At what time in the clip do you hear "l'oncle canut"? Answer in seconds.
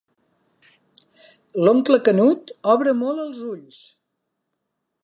1.65-2.51